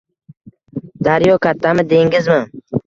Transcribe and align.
Daryo 1.05 1.35
kattami, 1.43 1.81
dengizmi? 1.91 2.41